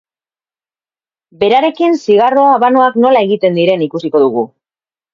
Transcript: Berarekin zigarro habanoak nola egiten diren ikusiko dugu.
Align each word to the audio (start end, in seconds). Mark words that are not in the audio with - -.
Berarekin 1.43 1.99
zigarro 2.07 2.49
habanoak 2.57 3.01
nola 3.07 3.25
egiten 3.31 3.63
diren 3.63 3.89
ikusiko 3.91 4.27
dugu. 4.29 4.51